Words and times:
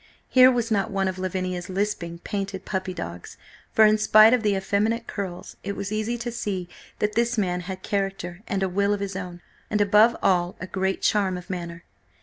Here 0.29 0.49
was 0.51 0.71
not 0.71 0.89
one 0.89 1.07
of 1.07 1.19
Lavinia's 1.19 1.69
lisping, 1.69 2.17
painted 2.23 2.65
puppy 2.65 2.91
dogs, 2.91 3.37
for 3.71 3.85
in 3.85 3.99
spite 3.99 4.33
of 4.33 4.41
the 4.41 4.55
effeminate 4.55 5.05
curls, 5.05 5.57
it 5.63 5.75
was 5.75 5.91
easy 5.91 6.17
to 6.17 6.31
see 6.31 6.67
that 6.97 7.13
this 7.13 7.37
man 7.37 7.59
had 7.59 7.83
character 7.83 8.41
and 8.47 8.63
a 8.63 8.67
will 8.67 8.95
of 8.95 8.99
his 8.99 9.15
own, 9.15 9.41
and, 9.69 9.79
above 9.79 10.17
all, 10.23 10.55
a 10.59 10.65
great 10.65 11.03
charm 11.03 11.37
of 11.37 11.51
manner. 11.51 11.83